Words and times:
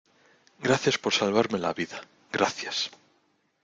gracias 0.57 0.97
por 0.97 1.13
salvarme 1.13 1.59
la 1.59 1.75
vida, 1.75 2.01
gracias. 2.31 2.89